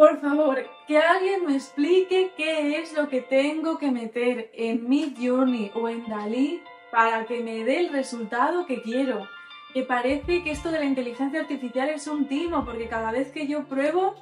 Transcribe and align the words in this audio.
Por 0.00 0.18
favor, 0.18 0.66
que 0.86 0.96
alguien 0.96 1.44
me 1.44 1.56
explique 1.56 2.32
qué 2.34 2.78
es 2.78 2.94
lo 2.94 3.10
que 3.10 3.20
tengo 3.20 3.76
que 3.76 3.90
meter 3.90 4.50
en 4.54 4.88
mi 4.88 5.14
Journey 5.14 5.72
o 5.74 5.90
en 5.90 6.08
Dalí 6.08 6.62
para 6.90 7.26
que 7.26 7.40
me 7.40 7.64
dé 7.64 7.80
el 7.80 7.92
resultado 7.92 8.64
que 8.64 8.80
quiero. 8.80 9.28
Que 9.74 9.82
parece 9.82 10.42
que 10.42 10.52
esto 10.52 10.70
de 10.70 10.78
la 10.78 10.86
inteligencia 10.86 11.40
artificial 11.40 11.90
es 11.90 12.06
un 12.06 12.26
timo, 12.28 12.64
porque 12.64 12.88
cada 12.88 13.12
vez 13.12 13.30
que 13.30 13.46
yo 13.46 13.64
pruebo 13.64 14.14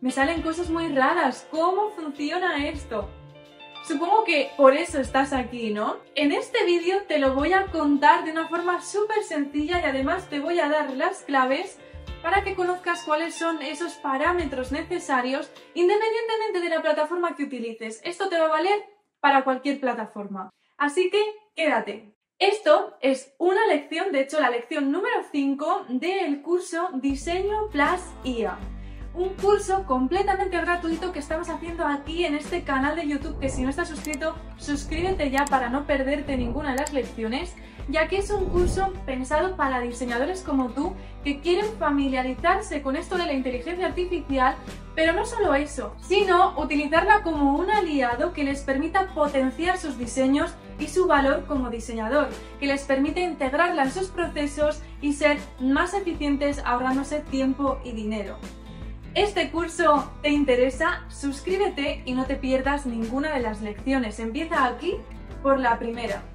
me 0.00 0.12
salen 0.12 0.40
cosas 0.40 0.70
muy 0.70 0.86
raras. 0.94 1.48
¿Cómo 1.50 1.90
funciona 1.90 2.68
esto? 2.68 3.10
Supongo 3.88 4.22
que 4.22 4.52
por 4.56 4.76
eso 4.76 5.00
estás 5.00 5.32
aquí, 5.32 5.72
¿no? 5.72 5.96
En 6.14 6.30
este 6.30 6.64
vídeo 6.64 7.02
te 7.08 7.18
lo 7.18 7.34
voy 7.34 7.54
a 7.54 7.66
contar 7.72 8.24
de 8.24 8.30
una 8.30 8.46
forma 8.46 8.80
súper 8.82 9.24
sencilla 9.24 9.80
y 9.80 9.84
además 9.84 10.30
te 10.30 10.38
voy 10.38 10.60
a 10.60 10.68
dar 10.68 10.92
las 10.92 11.24
claves 11.24 11.80
para 12.24 12.42
que 12.42 12.54
conozcas 12.54 13.02
cuáles 13.02 13.34
son 13.34 13.60
esos 13.60 13.96
parámetros 13.96 14.72
necesarios 14.72 15.50
independientemente 15.74 16.60
de 16.62 16.70
la 16.70 16.80
plataforma 16.80 17.36
que 17.36 17.44
utilices. 17.44 18.00
Esto 18.02 18.30
te 18.30 18.38
va 18.38 18.46
a 18.46 18.48
valer 18.48 18.82
para 19.20 19.44
cualquier 19.44 19.78
plataforma. 19.78 20.48
Así 20.78 21.10
que 21.10 21.22
quédate. 21.54 22.14
Esto 22.38 22.96
es 23.02 23.34
una 23.38 23.66
lección, 23.66 24.10
de 24.10 24.22
hecho 24.22 24.40
la 24.40 24.48
lección 24.48 24.90
número 24.90 25.16
5 25.30 25.84
del 25.90 26.40
curso 26.40 26.88
Diseño 26.94 27.68
Plus 27.70 28.00
IA 28.24 28.58
un 29.14 29.28
curso 29.34 29.84
completamente 29.86 30.60
gratuito 30.60 31.12
que 31.12 31.20
estamos 31.20 31.48
haciendo 31.48 31.86
aquí 31.86 32.24
en 32.24 32.34
este 32.34 32.64
canal 32.64 32.96
de 32.96 33.06
YouTube, 33.06 33.38
que 33.38 33.48
si 33.48 33.62
no 33.62 33.70
estás 33.70 33.88
suscrito, 33.88 34.34
suscríbete 34.56 35.30
ya 35.30 35.44
para 35.44 35.68
no 35.68 35.86
perderte 35.86 36.36
ninguna 36.36 36.72
de 36.72 36.78
las 36.78 36.92
lecciones, 36.92 37.54
ya 37.88 38.08
que 38.08 38.18
es 38.18 38.30
un 38.30 38.46
curso 38.46 38.92
pensado 39.06 39.56
para 39.56 39.80
diseñadores 39.80 40.42
como 40.42 40.70
tú 40.70 40.94
que 41.22 41.40
quieren 41.40 41.66
familiarizarse 41.78 42.82
con 42.82 42.96
esto 42.96 43.16
de 43.16 43.26
la 43.26 43.32
inteligencia 43.32 43.86
artificial, 43.86 44.56
pero 44.94 45.12
no 45.12 45.26
solo 45.26 45.54
eso, 45.54 45.94
sino 46.00 46.58
utilizarla 46.58 47.22
como 47.22 47.56
un 47.56 47.70
aliado 47.70 48.32
que 48.32 48.44
les 48.44 48.62
permita 48.62 49.08
potenciar 49.14 49.78
sus 49.78 49.98
diseños 49.98 50.54
y 50.78 50.88
su 50.88 51.06
valor 51.06 51.44
como 51.46 51.70
diseñador, 51.70 52.28
que 52.60 52.66
les 52.66 52.82
permite 52.82 53.20
integrarla 53.20 53.84
en 53.84 53.92
sus 53.92 54.08
procesos 54.08 54.80
y 55.00 55.12
ser 55.12 55.38
más 55.60 55.94
eficientes 55.94 56.60
ahorrándose 56.64 57.20
tiempo 57.20 57.78
y 57.84 57.92
dinero 57.92 58.36
este 59.14 59.52
curso 59.52 60.12
te 60.22 60.30
interesa, 60.30 61.04
suscríbete 61.08 62.02
y 62.04 62.14
no 62.14 62.26
te 62.26 62.34
pierdas 62.34 62.84
ninguna 62.84 63.32
de 63.32 63.40
las 63.40 63.62
lecciones. 63.62 64.18
Empieza 64.18 64.66
aquí 64.66 64.96
por 65.40 65.60
la 65.60 65.78
primera. 65.78 66.33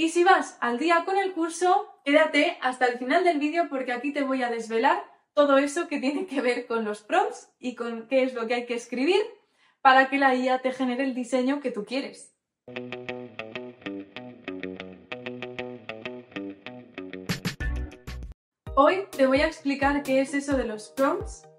Y 0.00 0.08
si 0.08 0.24
vas 0.24 0.56
al 0.62 0.78
día 0.78 1.04
con 1.04 1.18
el 1.18 1.34
curso, 1.34 1.86
quédate 2.06 2.56
hasta 2.62 2.86
el 2.86 2.96
final 2.96 3.22
del 3.22 3.38
vídeo 3.38 3.68
porque 3.68 3.92
aquí 3.92 4.14
te 4.14 4.22
voy 4.22 4.42
a 4.42 4.48
desvelar 4.48 5.04
todo 5.34 5.58
eso 5.58 5.88
que 5.88 6.00
tiene 6.00 6.24
que 6.24 6.40
ver 6.40 6.66
con 6.66 6.86
los 6.86 7.02
prompts 7.02 7.52
y 7.58 7.74
con 7.74 8.08
qué 8.08 8.22
es 8.22 8.32
lo 8.32 8.46
que 8.46 8.54
hay 8.54 8.64
que 8.64 8.72
escribir 8.72 9.20
para 9.82 10.08
que 10.08 10.16
la 10.16 10.34
IA 10.34 10.62
te 10.62 10.72
genere 10.72 11.04
el 11.04 11.14
diseño 11.14 11.60
que 11.60 11.70
tú 11.70 11.84
quieres. 11.84 12.34
Hoy 18.74 19.04
te 19.14 19.26
voy 19.26 19.42
a 19.42 19.46
explicar 19.48 20.02
qué 20.02 20.22
es 20.22 20.32
eso 20.32 20.56
de 20.56 20.64
los 20.64 20.88
prompts 20.88 21.49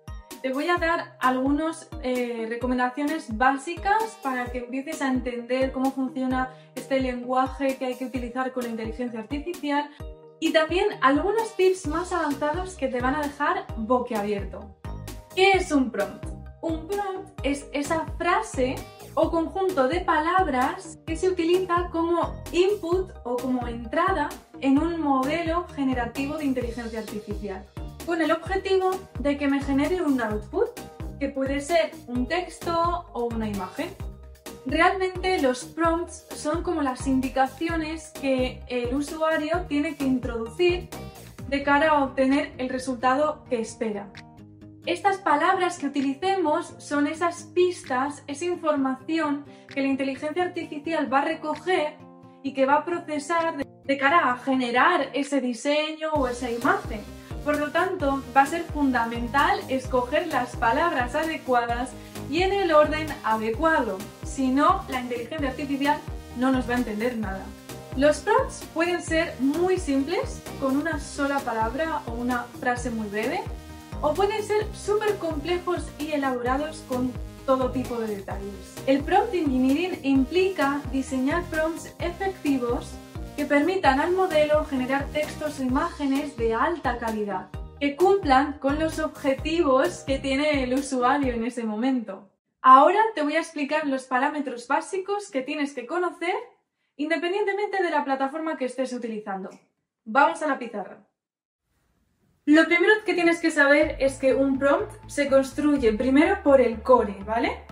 te 0.42 0.52
voy 0.52 0.68
a 0.70 0.78
dar 0.78 1.16
algunas 1.20 1.88
eh, 2.02 2.48
recomendaciones 2.50 3.38
básicas 3.38 4.18
para 4.24 4.46
que 4.52 4.60
empieces 4.60 5.02
a 5.02 5.08
entender 5.08 5.72
cómo 5.72 5.92
funciona 5.92 6.50
este 6.76 7.00
lenguaje 7.00 7.78
que 7.78 7.86
hay 7.86 7.96
que 7.96 8.06
utilizar 8.06 8.52
con 8.52 8.64
la 8.64 8.70
inteligencia 8.70 9.20
artificial 9.20 9.90
y 10.40 10.52
también 10.52 10.88
algunos 11.02 11.56
tips 11.56 11.88
más 11.88 12.12
avanzados 12.12 12.76
que 12.76 12.88
te 12.88 13.00
van 13.02 13.16
a 13.16 13.22
dejar 13.22 13.66
boquiabierto. 13.78 14.76
¿Qué 15.36 15.52
es 15.52 15.72
un 15.72 15.92
prompt? 15.92 16.26
Un 16.62 16.88
prompt 16.88 17.30
es 17.44 17.68
esa 17.72 18.06
frase 18.18 18.76
o 19.14 19.30
conjunto 19.30 19.88
de 19.88 20.02
palabras 20.02 20.98
que 21.06 21.16
se 21.16 21.30
utiliza 21.30 21.90
como 21.92 22.34
input 22.52 23.12
o 23.24 23.36
como 23.36 23.68
entrada 23.68 24.30
en 24.60 24.80
un 24.80 25.00
modelo 25.00 25.68
generativo 25.76 26.38
de 26.38 26.46
inteligencia 26.46 27.00
artificial 27.00 27.66
con 28.06 28.22
el 28.22 28.32
objetivo 28.32 28.92
de 29.20 29.38
que 29.38 29.48
me 29.48 29.62
genere 29.62 30.02
un 30.02 30.22
output, 30.22 30.70
que 31.20 31.30
puede 31.30 31.62
ser 31.62 31.92
un 32.08 32.28
texto 32.28 33.06
o 33.14 33.26
una 33.26 33.48
imagen. 33.48 33.90
Realmente 34.66 35.42
los 35.42 35.66
prompts 35.66 36.26
son 36.36 36.64
como 36.64 36.82
las 36.82 37.08
indicaciones 37.08 38.12
que 38.22 38.62
el 38.68 38.94
usuario 38.94 39.66
tiene 39.68 39.96
que 39.96 40.04
introducir 40.04 40.90
de 41.48 41.64
cara 41.64 41.90
a 41.90 42.04
obtener 42.04 42.54
el 42.58 42.70
resultado 42.70 43.44
que 43.50 43.60
espera. 43.60 44.12
Estas 44.86 45.18
palabras 45.18 45.78
que 45.78 45.88
utilicemos 45.88 46.74
son 46.80 47.06
esas 47.06 47.44
pistas, 47.54 48.24
esa 48.28 48.46
información 48.46 49.46
que 49.68 49.82
la 49.82 49.88
inteligencia 49.88 50.44
artificial 50.44 51.12
va 51.12 51.20
a 51.20 51.26
recoger 51.26 51.98
y 52.42 52.54
que 52.54 52.66
va 52.66 52.76
a 52.76 52.86
procesar 52.86 53.58
de 53.58 53.98
cara 53.98 54.32
a 54.32 54.38
generar 54.38 55.10
ese 55.14 55.40
diseño 55.40 56.12
o 56.14 56.28
esa 56.28 56.50
imagen. 56.50 57.02
Por 57.44 57.58
lo 57.58 57.72
tanto, 57.72 58.22
va 58.36 58.42
a 58.42 58.46
ser 58.46 58.64
fundamental 58.64 59.60
escoger 59.68 60.28
las 60.28 60.56
palabras 60.56 61.16
adecuadas 61.16 61.90
y 62.30 62.44
en 62.44 62.54
el 62.54 62.72
orden 62.72 63.08
adecuado. 63.24 63.98
Si 64.24 64.50
no, 64.50 64.86
la 64.90 65.02
inteligencia 65.02 65.50
artificial 65.50 65.98
no 66.38 66.52
nos 66.52 66.70
va 66.70 66.76
a 66.76 66.78
entender 66.78 67.18
nada. 67.18 67.44
Los 67.98 68.20
prompts 68.20 68.64
pueden 68.74 69.02
ser 69.02 69.36
muy 69.40 69.78
simples, 69.78 70.42
con 70.60 70.78
una 70.78 71.00
sola 71.00 71.40
palabra 71.40 72.02
o 72.06 72.14
una 72.14 72.44
frase 72.60 72.90
muy 72.90 73.08
breve, 73.08 73.42
o 74.02 74.14
pueden 74.14 74.44
ser 74.44 74.66
súper 74.74 75.18
complejos 75.18 75.88
y 76.00 76.12
elaborados 76.12 76.84
con 76.88 77.12
todo 77.46 77.72
tipo 77.72 77.98
de 77.98 78.16
detalles. 78.16 78.76
El 78.86 79.04
prompt 79.04 79.34
engineering 79.34 80.00
implica 80.04 80.82
diseñar 80.92 81.44
prompts 81.46 81.94
efectivos 82.00 82.92
que 83.42 83.48
permitan 83.48 84.00
al 84.00 84.12
modelo 84.12 84.66
generar 84.66 85.08
textos 85.08 85.60
e 85.60 85.64
imágenes 85.64 86.38
de 86.38 86.54
alta 86.54 87.00
calidad, 87.00 87.50
que 87.80 87.96
cumplan 87.96 88.60
con 88.60 88.78
los 88.78 89.00
objetivos 89.00 90.04
que 90.06 90.20
tiene 90.20 90.64
el 90.64 90.76
usuario 90.76 91.34
en 91.34 91.44
ese 91.44 91.64
momento. 91.64 92.30
Ahora 92.62 93.00
te 93.16 93.24
voy 93.24 93.38
a 93.38 93.40
explicar 93.40 93.88
los 93.88 94.04
parámetros 94.04 94.68
básicos 94.68 95.32
que 95.32 95.42
tienes 95.42 95.74
que 95.74 95.88
conocer 95.88 96.36
independientemente 96.98 97.82
de 97.82 97.90
la 97.90 98.06
plataforma 98.06 98.58
que 98.58 98.66
estés 98.66 98.94
utilizando. 98.94 99.50
Vamos 100.06 100.44
a 100.44 100.48
la 100.48 100.60
pizarra. 100.60 101.00
Lo 102.46 102.66
primero 102.66 102.94
que 103.08 103.16
tienes 103.16 103.40
que 103.40 103.50
saber 103.50 103.96
es 104.00 104.20
que 104.20 104.36
un 104.36 104.60
prompt 104.60 104.92
se 105.08 105.28
construye 105.30 105.94
primero 105.94 106.44
por 106.44 106.62
el 106.62 106.84
core, 106.84 107.18
¿vale? 107.26 107.64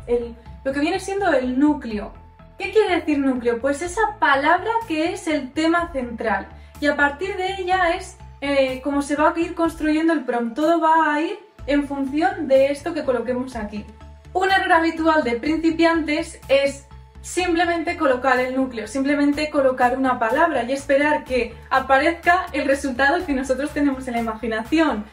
lo 0.66 0.74
que 0.74 0.80
viene 0.80 1.00
siendo 1.00 1.31
el 1.31 1.59
núcleo, 1.59 2.12
¿Qué 2.59 2.71
quiere 2.71 2.97
decir 2.97 3.17
núcleo? 3.19 3.61
Pues 3.61 3.81
esa 3.81 4.19
palabra 4.19 4.69
que 4.85 5.13
es 5.13 5.27
el 5.27 5.53
tema 5.53 5.93
central 5.93 6.49
y 6.81 6.87
a 6.87 6.97
partir 6.97 7.37
de 7.37 7.55
ella 7.57 7.95
es 7.95 8.17
eh, 8.41 8.81
como 8.83 9.01
se 9.01 9.15
va 9.15 9.33
a 9.33 9.39
ir 9.39 9.55
construyendo 9.55 10.11
el 10.11 10.25
prompt. 10.25 10.55
Todo 10.55 10.81
va 10.81 11.13
a 11.13 11.21
ir 11.21 11.39
en 11.67 11.87
función 11.87 12.49
de 12.49 12.69
esto 12.69 12.93
que 12.93 13.05
coloquemos 13.05 13.55
aquí. 13.55 13.85
Un 14.33 14.51
error 14.51 14.73
habitual 14.73 15.23
de 15.23 15.37
principiantes 15.37 16.41
es 16.49 16.85
simplemente 17.21 17.95
colocar 17.95 18.37
el 18.39 18.57
núcleo, 18.57 18.87
simplemente 18.87 19.49
colocar 19.49 19.97
una 19.97 20.19
palabra 20.19 20.65
y 20.65 20.73
esperar 20.73 21.23
que 21.23 21.55
aparezca 21.69 22.45
el 22.51 22.67
resultado 22.67 23.25
que 23.25 23.31
nosotros 23.31 23.71
tenemos 23.71 24.05
en 24.09 24.15
la 24.15 24.19
imaginación. 24.19 25.05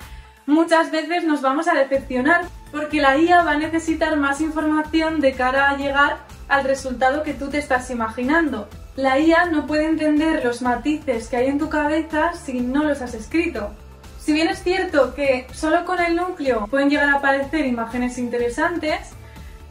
Muchas 0.46 0.90
veces 0.90 1.22
nos 1.22 1.42
vamos 1.42 1.68
a 1.68 1.74
decepcionar 1.74 2.42
porque 2.72 3.00
la 3.00 3.16
IA 3.16 3.44
va 3.44 3.52
a 3.52 3.56
necesitar 3.56 4.16
más 4.16 4.40
información 4.40 5.20
de 5.20 5.32
cara 5.32 5.70
a 5.70 5.76
llegar 5.76 6.18
al 6.48 6.64
resultado 6.64 7.22
que 7.22 7.34
tú 7.34 7.48
te 7.48 7.58
estás 7.58 7.90
imaginando. 7.90 8.68
La 8.96 9.18
IA 9.18 9.46
no 9.46 9.66
puede 9.66 9.86
entender 9.86 10.44
los 10.44 10.62
matices 10.62 11.28
que 11.28 11.36
hay 11.36 11.46
en 11.48 11.58
tu 11.58 11.68
cabeza 11.68 12.32
si 12.34 12.60
no 12.60 12.84
los 12.84 13.02
has 13.02 13.14
escrito. 13.14 13.70
Si 14.18 14.32
bien 14.32 14.48
es 14.48 14.62
cierto 14.62 15.14
que 15.14 15.46
solo 15.52 15.84
con 15.84 16.00
el 16.00 16.16
núcleo 16.16 16.66
pueden 16.68 16.90
llegar 16.90 17.10
a 17.10 17.18
aparecer 17.18 17.66
imágenes 17.66 18.18
interesantes, 18.18 19.10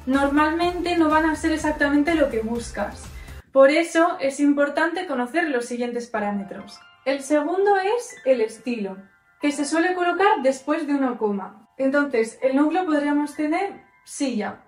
normalmente 0.05 0.97
no 0.97 1.09
van 1.09 1.25
a 1.25 1.35
ser 1.35 1.51
exactamente 1.51 2.15
lo 2.15 2.29
que 2.29 2.39
buscas. 2.39 3.03
Por 3.51 3.69
eso 3.69 4.17
es 4.19 4.39
importante 4.39 5.07
conocer 5.07 5.49
los 5.49 5.65
siguientes 5.65 6.07
parámetros. 6.07 6.79
El 7.05 7.21
segundo 7.21 7.75
es 7.77 8.15
el 8.25 8.41
estilo, 8.41 8.97
que 9.41 9.51
se 9.51 9.65
suele 9.65 9.93
colocar 9.93 10.41
después 10.43 10.87
de 10.87 10.93
una 10.93 11.17
coma. 11.17 11.69
Entonces, 11.77 12.39
el 12.41 12.55
núcleo 12.55 12.85
podríamos 12.85 13.35
tener 13.35 13.81
silla, 14.05 14.61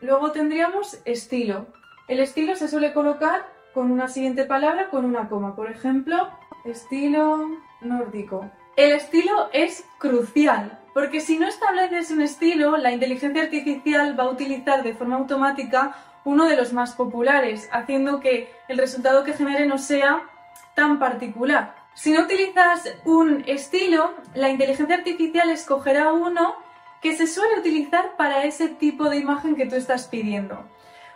Luego 0.00 0.30
tendríamos 0.30 1.00
estilo. 1.04 1.66
El 2.06 2.20
estilo 2.20 2.54
se 2.54 2.68
suele 2.68 2.92
colocar 2.92 3.46
con 3.74 3.90
una 3.90 4.06
siguiente 4.08 4.44
palabra 4.44 4.90
con 4.90 5.04
una 5.04 5.28
coma. 5.28 5.56
Por 5.56 5.70
ejemplo, 5.70 6.28
estilo 6.64 7.50
nórdico. 7.80 8.48
El 8.76 8.92
estilo 8.92 9.50
es 9.52 9.84
crucial, 9.98 10.78
porque 10.94 11.20
si 11.20 11.36
no 11.36 11.48
estableces 11.48 12.12
un 12.12 12.20
estilo, 12.20 12.76
la 12.76 12.92
inteligencia 12.92 13.42
artificial 13.42 14.18
va 14.18 14.24
a 14.24 14.30
utilizar 14.30 14.84
de 14.84 14.94
forma 14.94 15.16
automática 15.16 15.96
uno 16.24 16.46
de 16.46 16.56
los 16.56 16.72
más 16.72 16.94
populares, 16.94 17.68
haciendo 17.72 18.20
que 18.20 18.52
el 18.68 18.78
resultado 18.78 19.24
que 19.24 19.32
genere 19.32 19.66
no 19.66 19.78
sea 19.78 20.22
tan 20.74 21.00
particular. 21.00 21.74
Si 21.94 22.12
no 22.12 22.22
utilizas 22.22 22.94
un 23.04 23.42
estilo, 23.48 24.14
la 24.34 24.48
inteligencia 24.48 24.94
artificial 24.94 25.50
escogerá 25.50 26.12
uno 26.12 26.54
que 27.00 27.16
se 27.16 27.26
suele 27.26 27.58
utilizar 27.60 28.16
para 28.16 28.44
ese 28.44 28.68
tipo 28.68 29.08
de 29.08 29.18
imagen 29.18 29.56
que 29.56 29.66
tú 29.66 29.76
estás 29.76 30.08
pidiendo. 30.08 30.64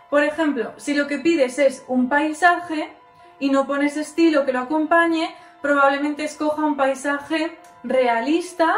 Por 0.09 0.23
ejemplo, 0.23 0.73
si 0.77 0.93
lo 0.93 1.07
que 1.07 1.17
pides 1.17 1.59
es 1.59 1.83
un 1.87 2.07
paisaje 2.07 2.93
y 3.39 3.49
no 3.49 3.65
pones 3.65 3.97
estilo 3.97 4.45
que 4.45 4.53
lo 4.53 4.59
acompañe, 4.59 5.33
probablemente 5.61 6.23
escoja 6.23 6.63
un 6.63 6.77
paisaje 6.77 7.57
realista, 7.83 8.75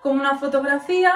como 0.00 0.20
una 0.20 0.38
fotografía, 0.38 1.14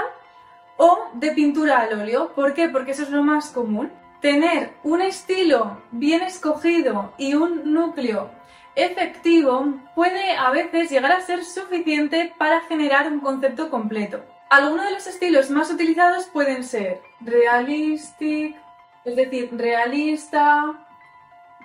o 0.76 1.08
de 1.14 1.32
pintura 1.32 1.80
al 1.80 2.00
óleo. 2.00 2.32
¿Por 2.34 2.54
qué? 2.54 2.68
Porque 2.68 2.92
eso 2.92 3.04
es 3.04 3.10
lo 3.10 3.22
más 3.22 3.50
común. 3.50 3.90
Tener 4.20 4.74
un 4.82 5.00
estilo 5.02 5.82
bien 5.90 6.22
escogido 6.22 7.12
y 7.18 7.34
un 7.34 7.72
núcleo 7.72 8.30
efectivo 8.74 9.74
puede 9.94 10.36
a 10.36 10.50
veces 10.50 10.90
llegar 10.90 11.12
a 11.12 11.20
ser 11.20 11.44
suficiente 11.44 12.32
para 12.38 12.60
generar 12.62 13.10
un 13.10 13.20
concepto 13.20 13.70
completo. 13.70 14.24
Algunos 14.52 14.84
de 14.84 14.90
los 14.90 15.06
estilos 15.06 15.48
más 15.48 15.70
utilizados 15.70 16.26
pueden 16.26 16.62
ser 16.62 17.00
realistic, 17.22 18.54
es 19.02 19.16
decir, 19.16 19.48
realista, 19.56 20.74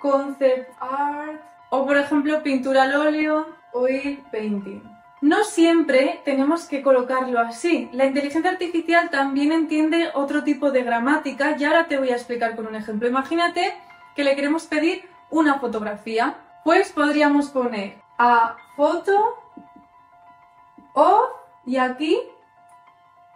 concept 0.00 0.70
art 0.80 1.38
o 1.68 1.84
por 1.84 1.98
ejemplo 1.98 2.42
pintura 2.42 2.84
al 2.84 2.94
óleo, 2.94 3.46
oil 3.74 4.24
painting. 4.32 4.80
No 5.20 5.44
siempre 5.44 6.22
tenemos 6.24 6.64
que 6.64 6.80
colocarlo 6.80 7.38
así. 7.40 7.90
La 7.92 8.06
inteligencia 8.06 8.52
artificial 8.52 9.10
también 9.10 9.52
entiende 9.52 10.08
otro 10.14 10.42
tipo 10.42 10.70
de 10.70 10.82
gramática 10.82 11.56
y 11.58 11.64
ahora 11.64 11.88
te 11.88 11.98
voy 11.98 12.08
a 12.08 12.16
explicar 12.16 12.56
con 12.56 12.68
un 12.68 12.74
ejemplo. 12.74 13.06
Imagínate 13.06 13.74
que 14.16 14.24
le 14.24 14.34
queremos 14.34 14.64
pedir 14.64 15.06
una 15.28 15.58
fotografía. 15.58 16.38
Pues 16.64 16.90
podríamos 16.90 17.50
poner 17.50 17.98
a 18.16 18.56
foto 18.76 19.36
o 20.94 21.28
y 21.66 21.76
aquí 21.76 22.18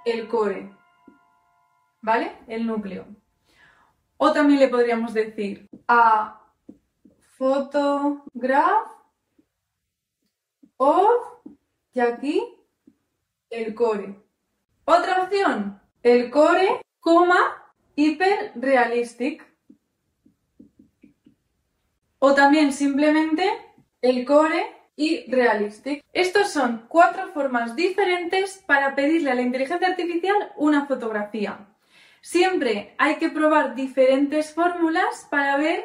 el 0.05 0.29
core, 0.29 0.75
¿vale? 2.01 2.37
El 2.47 2.67
núcleo. 2.67 3.07
O 4.17 4.33
también 4.33 4.61
le 4.61 4.69
podríamos 4.69 5.15
decir 5.15 5.69
a 5.89 6.41
photograph 7.37 8.91
o 10.77 11.43
y 11.93 12.01
aquí 12.01 12.55
el 13.51 13.75
core. 13.75 14.17
Otra 14.85 15.23
opción, 15.23 15.81
el 16.03 16.31
core, 16.31 16.81
coma, 17.01 17.75
hiper 17.95 18.53
realistic. 18.57 19.47
O 22.19 22.35
también 22.35 22.73
simplemente 22.73 23.51
el 24.01 24.25
core 24.25 24.82
y 24.97 25.31
realistic. 25.31 26.05
Estos 26.13 26.51
son 26.51 26.87
cuatro 26.89 27.29
formas 27.29 27.75
diferentes 27.77 28.63
para 28.67 28.95
pedirle 28.95 29.31
a 29.31 29.35
la 29.35 29.43
inteligencia 29.43 29.89
artificial 29.89 30.53
una 30.57 30.87
fotografía. 30.87 31.69
Siempre 32.21 32.95
hay 32.99 33.17
que 33.17 33.31
probar 33.31 33.75
diferentes 33.75 34.55
fórmulas 34.55 35.27
para 35.31 35.57
ver 35.57 35.85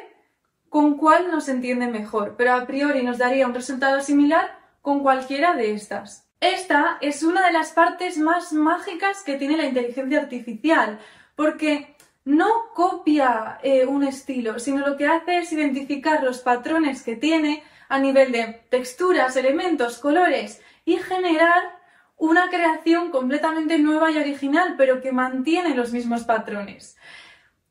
con 0.68 0.96
cuál 0.96 1.30
nos 1.30 1.48
entiende 1.48 1.88
mejor, 1.88 2.34
pero 2.36 2.54
a 2.54 2.66
priori 2.66 3.02
nos 3.02 3.18
daría 3.18 3.46
un 3.46 3.54
resultado 3.54 4.00
similar 4.00 4.58
con 4.82 5.00
cualquiera 5.00 5.54
de 5.54 5.72
estas. 5.72 6.28
Esta 6.40 6.98
es 7.00 7.22
una 7.22 7.46
de 7.46 7.52
las 7.52 7.72
partes 7.72 8.16
más 8.18 8.52
mágicas 8.52 9.22
que 9.24 9.34
tiene 9.34 9.56
la 9.56 9.66
inteligencia 9.66 10.20
artificial, 10.20 11.00
porque 11.34 11.96
no 12.24 12.46
copia 12.74 13.58
eh, 13.62 13.86
un 13.86 14.04
estilo, 14.04 14.58
sino 14.58 14.86
lo 14.86 14.96
que 14.96 15.06
hace 15.06 15.38
es 15.38 15.52
identificar 15.52 16.22
los 16.22 16.40
patrones 16.40 17.02
que 17.02 17.16
tiene 17.16 17.64
a 17.88 17.98
nivel 17.98 18.32
de 18.32 18.60
texturas, 18.70 19.36
elementos, 19.36 19.98
colores 19.98 20.60
y 20.84 20.96
generar 20.96 21.78
una 22.16 22.48
creación 22.50 23.10
completamente 23.10 23.78
nueva 23.78 24.10
y 24.10 24.18
original, 24.18 24.74
pero 24.76 25.00
que 25.00 25.12
mantiene 25.12 25.74
los 25.74 25.92
mismos 25.92 26.24
patrones. 26.24 26.96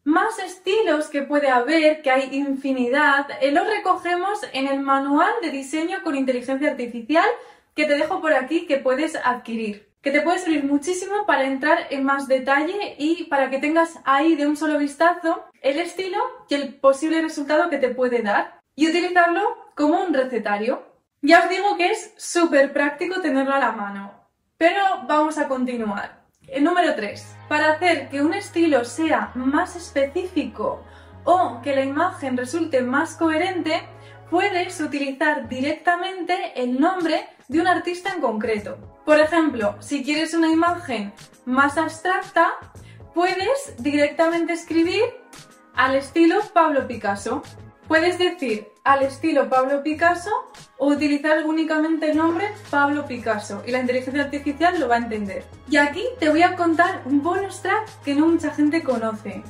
Más 0.04 0.40
estilos 0.40 1.10
que 1.10 1.24
puede 1.24 1.50
haber, 1.50 2.02
que 2.02 2.10
hay 2.10 2.34
infinidad, 2.34 3.28
eh, 3.42 3.52
los 3.52 3.68
recogemos 3.68 4.40
en 4.54 4.68
el 4.68 4.80
manual 4.80 5.34
de 5.42 5.52
diseño 5.52 6.02
con 6.02 6.16
inteligencia 6.16 6.72
artificial 6.72 7.28
que 7.76 7.86
te 7.86 7.98
dejo 7.98 8.22
por 8.22 8.34
aquí 8.34 8.66
que 8.66 8.78
puedes 8.78 9.18
adquirir. 9.18 9.90
Que 10.02 10.12
te 10.12 10.22
puede 10.22 10.40
servir 10.40 10.64
muchísimo 10.64 11.26
para 11.26 11.44
entrar 11.44 11.88
en 11.90 12.06
más 12.06 12.30
detalle 12.30 12.96
y 12.98 13.26
para 13.26 13.50
que 13.50 13.60
tengas 13.60 14.00
ahí 14.06 14.36
de 14.36 14.48
un 14.48 14.56
solo 14.56 14.80
vistazo 14.80 15.44
el 15.62 15.78
estilo 15.78 16.20
y 16.48 16.56
el 16.56 16.76
posible 16.76 17.22
resultado 17.22 17.70
que 17.70 17.78
te 17.78 17.90
puede 17.90 18.22
dar 18.22 18.62
y 18.78 18.88
utilizarlo 18.88 19.58
como 19.76 20.02
un 20.02 20.14
recetario. 20.14 20.86
Ya 21.22 21.44
os 21.44 21.50
digo 21.50 21.76
que 21.76 21.92
es 21.92 22.14
súper 22.16 22.72
práctico 22.72 23.20
tenerlo 23.20 23.54
a 23.54 23.60
la 23.60 23.72
mano, 23.74 24.14
pero 24.58 24.82
vamos 25.08 25.38
a 25.38 25.48
continuar. 25.50 26.26
El 26.48 26.64
número 26.64 26.96
3. 26.96 27.38
Para 27.50 27.74
hacer 27.74 28.08
que 28.08 28.22
un 28.22 28.34
estilo 28.34 28.86
sea 28.86 29.32
más 29.36 29.76
específico 29.76 30.86
o 31.26 31.60
que 31.62 31.76
la 31.76 31.84
imagen 31.84 32.38
resulte 32.38 32.82
más 32.82 33.16
coherente, 33.16 33.82
puedes 34.30 34.80
utilizar 34.80 35.50
directamente 35.50 36.54
el 36.56 36.80
nombre 36.80 37.28
de 37.48 37.60
un 37.60 37.68
artista 37.68 38.14
en 38.14 38.22
concreto. 38.22 38.78
Por 39.06 39.20
ejemplo, 39.20 39.76
si 39.80 40.04
quieres 40.04 40.36
una 40.36 40.52
imagen 40.52 41.14
más 41.46 41.78
abstracta, 41.78 42.54
puedes 43.16 43.76
directamente 43.80 44.54
escribir 44.54 45.04
al 45.74 45.96
estilo 45.96 46.40
Pablo 46.54 46.88
Picasso. 46.88 47.42
Puedes 47.88 48.20
decir 48.20 48.68
al 48.84 49.04
estilo 49.04 49.48
Pablo 49.48 49.82
Picasso 49.82 50.30
o 50.78 50.88
utilizar 50.88 51.46
únicamente 51.46 52.12
el 52.12 52.18
nombre 52.18 52.50
Pablo 52.70 53.06
Picasso 53.06 53.64
y 53.66 53.72
la 53.72 53.80
inteligencia 53.80 54.24
artificial 54.24 54.78
lo 54.78 54.90
va 54.90 54.96
a 54.96 55.00
entender. 55.00 55.46
Y 55.70 55.78
aquí 55.78 56.04
te 56.20 56.30
voy 56.30 56.42
a 56.42 56.56
contar 56.58 57.02
un 57.06 57.24
bonus 57.24 57.62
track 57.62 57.88
que 58.04 58.14
no 58.14 58.28
mucha 58.28 58.52
gente 58.52 58.84
conoce. 58.84 59.42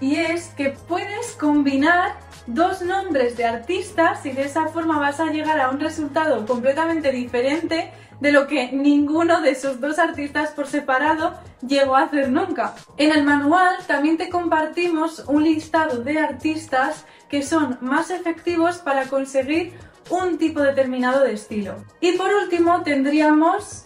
Y 0.00 0.16
es 0.16 0.54
que 0.56 0.70
puedes 0.70 1.32
combinar 1.32 2.14
dos 2.46 2.80
nombres 2.82 3.36
de 3.36 3.44
artistas 3.44 4.24
y 4.24 4.30
de 4.30 4.44
esa 4.44 4.68
forma 4.68 5.00
vas 5.00 5.18
a 5.18 5.26
llegar 5.26 5.58
a 5.60 5.70
un 5.70 5.80
resultado 5.80 6.46
completamente 6.46 7.10
diferente 7.10 7.92
de 8.20 8.32
lo 8.32 8.46
que 8.46 8.70
ninguno 8.72 9.40
de 9.40 9.50
esos 9.50 9.80
dos 9.80 9.98
artistas 9.98 10.50
por 10.50 10.66
separado 10.66 11.34
llegó 11.66 11.96
a 11.96 12.02
hacer 12.02 12.30
nunca. 12.30 12.74
En 12.96 13.12
el 13.12 13.24
manual 13.24 13.76
también 13.86 14.16
te 14.16 14.28
compartimos 14.28 15.24
un 15.26 15.44
listado 15.44 16.02
de 16.02 16.18
artistas 16.18 17.06
que 17.28 17.42
son 17.42 17.78
más 17.80 18.10
efectivos 18.10 18.78
para 18.78 19.06
conseguir 19.06 19.74
un 20.10 20.38
tipo 20.38 20.60
determinado 20.60 21.22
de 21.24 21.32
estilo. 21.32 21.76
Y 22.00 22.12
por 22.12 22.32
último 22.34 22.82
tendríamos 22.82 23.84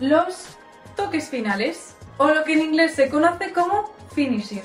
los 0.00 0.46
toques 0.96 1.28
finales, 1.28 1.94
o 2.16 2.28
lo 2.28 2.44
que 2.44 2.54
en 2.54 2.60
inglés 2.60 2.94
se 2.94 3.08
conoce 3.08 3.52
como 3.52 3.92
finishing. 4.14 4.62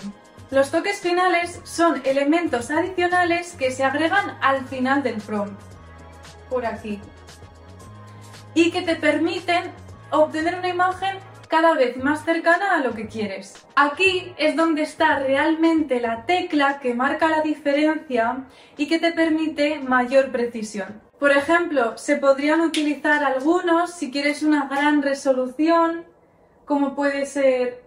Los 0.50 0.72
toques 0.72 1.00
finales 1.00 1.60
son 1.64 2.02
elementos 2.06 2.72
adicionales 2.72 3.56
que 3.58 3.72
se 3.72 3.84
agregan 3.84 4.38
al 4.42 4.66
final 4.66 5.04
del 5.04 5.16
prompt, 5.16 5.60
por 6.50 6.66
aquí, 6.66 7.00
y 8.54 8.72
que 8.72 8.82
te 8.82 8.96
permiten 8.96 9.72
obtener 10.12 10.56
una 10.56 10.70
imagen 10.70 11.18
cada 11.48 11.76
vez 11.76 11.98
más 11.98 12.26
cercana 12.26 12.76
a 12.76 12.80
lo 12.80 12.96
que 12.96 13.08
quieres. 13.08 13.54
Aquí 13.76 14.34
es 14.38 14.56
donde 14.56 14.82
está 14.82 15.20
realmente 15.20 16.00
la 16.00 16.26
tecla 16.26 16.80
que 16.80 16.96
marca 16.96 17.30
la 17.30 17.42
diferencia 17.42 18.46
y 18.76 18.88
que 18.88 18.98
te 18.98 19.12
permite 19.12 19.80
mayor 19.80 20.32
precisión. 20.32 21.02
Por 21.20 21.32
ejemplo, 21.32 21.96
se 21.98 22.18
podrían 22.18 22.62
utilizar 22.62 23.24
algunos 23.24 23.92
si 23.92 24.12
quieres 24.12 24.42
una 24.42 24.68
gran 24.68 25.04
resolución, 25.04 26.06
como 26.66 26.96
puede 26.96 27.28
ser 27.28 27.83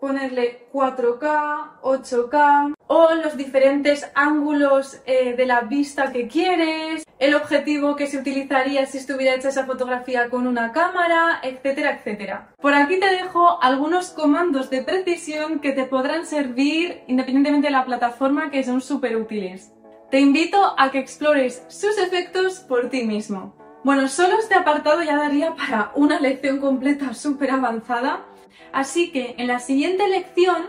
ponerle 0.00 0.66
4K, 0.72 1.80
8K 1.82 2.74
o 2.86 3.14
los 3.14 3.36
diferentes 3.36 4.10
ángulos 4.14 5.00
eh, 5.06 5.34
de 5.34 5.46
la 5.46 5.62
vista 5.62 6.12
que 6.12 6.28
quieres, 6.28 7.04
el 7.18 7.34
objetivo 7.34 7.96
que 7.96 8.06
se 8.06 8.18
utilizaría 8.18 8.86
si 8.86 8.98
estuviera 8.98 9.34
hecha 9.34 9.48
esa 9.48 9.66
fotografía 9.66 10.28
con 10.28 10.46
una 10.46 10.72
cámara, 10.72 11.40
etcétera, 11.42 11.96
etcétera. 11.96 12.54
Por 12.60 12.74
aquí 12.74 13.00
te 13.00 13.10
dejo 13.10 13.62
algunos 13.62 14.10
comandos 14.10 14.70
de 14.70 14.82
precisión 14.82 15.60
que 15.60 15.72
te 15.72 15.84
podrán 15.84 16.26
servir 16.26 17.02
independientemente 17.06 17.68
de 17.68 17.72
la 17.72 17.84
plataforma 17.84 18.50
que 18.50 18.64
son 18.64 18.80
súper 18.80 19.16
útiles. 19.16 19.72
Te 20.10 20.20
invito 20.20 20.74
a 20.78 20.90
que 20.90 20.98
explores 20.98 21.64
sus 21.68 21.98
efectos 21.98 22.60
por 22.60 22.90
ti 22.90 23.04
mismo. 23.04 23.56
Bueno, 23.82 24.08
solo 24.08 24.38
este 24.38 24.54
apartado 24.54 25.02
ya 25.02 25.16
daría 25.16 25.54
para 25.54 25.92
una 25.94 26.20
lección 26.20 26.58
completa 26.58 27.14
súper 27.14 27.52
avanzada, 27.52 28.24
Así 28.72 29.10
que 29.10 29.34
en 29.38 29.46
la 29.46 29.58
siguiente 29.58 30.08
lección 30.08 30.66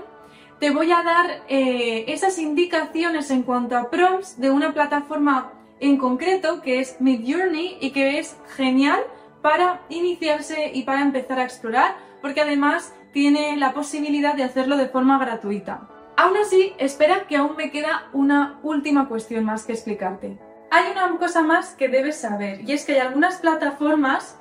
te 0.60 0.72
voy 0.72 0.92
a 0.92 1.04
dar 1.04 1.44
eh, 1.48 2.06
esas 2.08 2.40
indicaciones 2.40 3.30
en 3.30 3.44
cuanto 3.44 3.78
a 3.78 3.90
prompts 3.90 4.40
de 4.40 4.50
una 4.50 4.74
plataforma 4.74 5.54
en 5.80 5.98
concreto 5.98 6.62
que 6.62 6.80
es 6.80 7.00
Midjourney 7.00 7.78
y 7.80 7.92
que 7.92 8.20
es 8.20 8.38
genial 8.56 9.00
para 9.42 9.82
iniciarse 9.90 10.72
y 10.74 10.84
para 10.84 11.02
empezar 11.02 11.40
a 11.40 11.44
explorar 11.44 11.96
porque 12.22 12.42
además 12.42 12.94
tiene 13.14 13.58
la 13.58 13.74
posibilidad 13.74 14.34
de 14.36 14.44
hacerlo 14.44 14.78
de 14.78 14.90
forma 14.90 15.20
gratuita. 15.20 15.88
Aún 16.18 16.36
así, 16.38 16.74
espera 16.80 17.28
que 17.28 17.38
aún 17.38 17.56
me 17.56 17.70
queda 17.70 18.10
una 18.12 18.60
última 18.64 19.08
cuestión 19.08 19.46
más 19.46 19.66
que 19.66 19.74
explicarte. 19.74 20.40
Hay 20.72 20.92
una 20.92 21.16
cosa 21.18 21.44
más 21.44 21.76
que 21.76 21.88
debes 21.88 22.18
saber 22.18 22.62
y 22.62 22.74
es 22.74 22.86
que 22.86 22.94
hay 22.94 23.00
algunas 23.00 23.38
plataformas, 23.38 24.40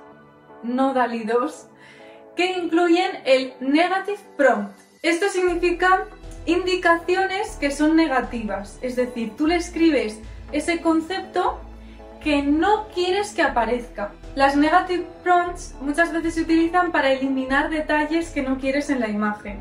no 0.62 0.94
DALI 0.94 1.24
2, 1.24 1.68
que 2.36 2.58
incluyen 2.58 3.10
el 3.24 3.54
negative 3.60 4.18
prompt. 4.36 4.78
Esto 5.02 5.28
significa 5.28 6.04
indicaciones 6.44 7.56
que 7.56 7.70
son 7.70 7.96
negativas, 7.96 8.78
es 8.82 8.94
decir, 8.94 9.32
tú 9.36 9.46
le 9.46 9.56
escribes 9.56 10.20
ese 10.52 10.80
concepto 10.80 11.60
que 12.22 12.42
no 12.42 12.88
quieres 12.94 13.32
que 13.32 13.42
aparezca. 13.42 14.12
Las 14.34 14.56
negative 14.56 15.06
prompts 15.22 15.74
muchas 15.80 16.12
veces 16.12 16.34
se 16.34 16.42
utilizan 16.42 16.92
para 16.92 17.12
eliminar 17.12 17.70
detalles 17.70 18.30
que 18.30 18.42
no 18.42 18.58
quieres 18.58 18.90
en 18.90 19.00
la 19.00 19.08
imagen. 19.08 19.58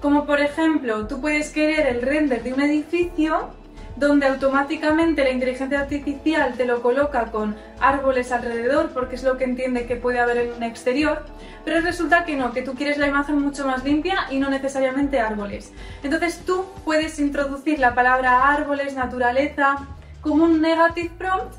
Como 0.00 0.26
por 0.26 0.40
ejemplo, 0.40 1.06
tú 1.06 1.20
puedes 1.20 1.50
querer 1.50 1.86
el 1.86 2.02
render 2.02 2.42
de 2.42 2.52
un 2.52 2.60
edificio 2.60 3.50
donde 4.00 4.26
automáticamente 4.26 5.22
la 5.22 5.30
inteligencia 5.30 5.80
artificial 5.80 6.54
te 6.56 6.64
lo 6.64 6.80
coloca 6.80 7.26
con 7.26 7.54
árboles 7.80 8.32
alrededor 8.32 8.90
porque 8.94 9.16
es 9.16 9.22
lo 9.22 9.36
que 9.36 9.44
entiende 9.44 9.86
que 9.86 9.96
puede 9.96 10.18
haber 10.18 10.38
en 10.38 10.52
un 10.54 10.62
exterior, 10.62 11.26
pero 11.66 11.82
resulta 11.82 12.24
que 12.24 12.34
no, 12.34 12.52
que 12.52 12.62
tú 12.62 12.74
quieres 12.74 12.96
la 12.96 13.08
imagen 13.08 13.38
mucho 13.38 13.66
más 13.66 13.84
limpia 13.84 14.26
y 14.30 14.38
no 14.38 14.48
necesariamente 14.48 15.20
árboles. 15.20 15.74
Entonces 16.02 16.42
tú 16.46 16.64
puedes 16.82 17.18
introducir 17.18 17.78
la 17.78 17.94
palabra 17.94 18.48
árboles, 18.50 18.94
naturaleza, 18.94 19.86
como 20.22 20.44
un 20.44 20.62
negative 20.62 21.12
prompt 21.18 21.54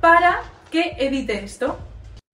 para 0.00 0.42
que 0.70 0.94
evite 0.96 1.42
esto. 1.42 1.76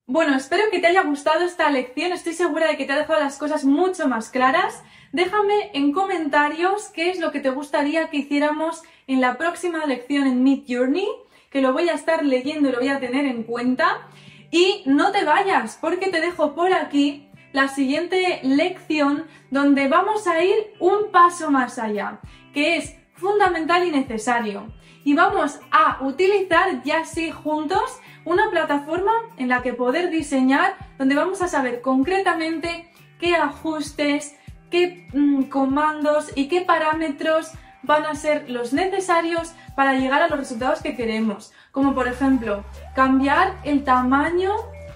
Bueno, 0.07 0.37
espero 0.37 0.65
que 0.71 0.81
te 0.81 0.87
haya 0.87 1.03
gustado 1.03 1.45
esta 1.47 1.71
lección, 1.71 2.13
estoy 2.13 2.35
segura 2.35 2.69
de 2.69 2.77
que 2.77 2.85
te 2.85 2.93
ha 2.93 2.99
dejado 2.99 3.21
las 3.21 3.39
cosas 3.39 3.65
mucho 3.65 4.07
más 4.07 4.29
claras. 4.29 4.83
Déjame 5.17 5.71
en 5.73 5.95
comentarios 5.95 6.91
qué 6.91 7.09
es 7.09 7.21
lo 7.21 7.33
que 7.33 7.41
te 7.41 7.49
gustaría 7.49 8.11
que 8.11 8.19
hiciéramos 8.19 8.83
en 9.07 9.23
la 9.23 9.39
próxima 9.39 9.87
lección 9.87 10.27
en 10.27 10.43
Mid 10.43 10.65
Journey, 10.69 11.09
que 11.49 11.63
lo 11.63 11.73
voy 11.73 11.89
a 11.89 11.95
estar 11.95 12.23
leyendo 12.23 12.69
y 12.69 12.73
lo 12.73 12.81
voy 12.81 12.91
a 12.91 13.01
tener 13.01 13.25
en 13.25 13.43
cuenta. 13.45 14.09
Y 14.51 14.83
no 14.85 15.13
te 15.13 15.25
vayas, 15.25 15.79
porque 15.81 16.11
te 16.11 16.21
dejo 16.21 16.55
por 16.55 16.71
aquí 16.75 17.31
la 17.53 17.69
siguiente 17.69 18.41
lección 18.43 19.25
donde 19.51 19.89
vamos 19.89 20.27
a 20.27 20.45
ir 20.45 20.75
un 20.81 21.11
paso 21.11 21.51
más 21.51 21.79
allá, 21.79 22.21
que 22.53 22.77
es 22.77 22.95
fundamental 23.15 23.89
y 23.89 23.93
necesario. 23.93 24.67
Y 25.03 25.15
vamos 25.15 25.61
a 25.71 25.97
utilizar 26.05 26.83
ya 26.83 27.07
sí 27.07 27.31
juntos 27.31 28.01
una 28.27 28.51
plataforma 28.51 29.15
en 29.39 29.49
la 29.49 29.63
que 29.63 29.73
poder 29.73 30.11
diseñar, 30.11 30.77
donde 30.99 31.15
vamos 31.15 31.41
a 31.41 31.49
saber 31.49 31.81
concretamente 31.81 32.93
qué 33.19 33.35
ajustes, 33.35 34.37
qué 34.71 35.09
mm, 35.13 35.45
comandos 35.45 36.31
y 36.35 36.49
qué 36.49 36.63
parámetros 36.63 37.53
van 37.83 38.05
a 38.05 38.15
ser 38.15 38.51
los 38.51 38.73
necesarios 38.73 39.53
para 39.75 39.95
llegar 39.95 40.23
a 40.23 40.29
los 40.29 40.39
resultados 40.39 40.83
que 40.83 40.97
queremos. 40.97 41.53
Como 41.71 41.95
por 41.95 42.09
ejemplo, 42.09 42.65
cambiar 42.95 43.55
el 43.65 43.85
tamaño 43.85 44.53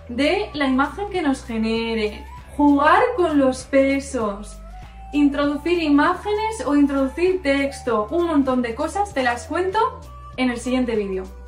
de 0.09 0.51
la 0.55 0.67
imagen 0.67 1.09
que 1.11 1.23
nos 1.23 1.45
genere, 1.45 2.25
jugar 2.57 3.03
con 3.17 3.39
los 3.39 3.65
pesos, 3.65 4.59
introducir 5.13 5.83
imágenes 5.83 6.65
o 6.67 6.77
introducir 6.77 7.43
texto, 7.43 8.09
un 8.11 8.27
montón 8.27 8.63
de 8.63 8.75
cosas, 8.75 9.15
te 9.15 9.23
las 9.23 9.47
cuento 9.47 9.79
en 10.37 10.51
el 10.51 10.59
siguiente 10.59 10.97
vídeo. 10.97 11.40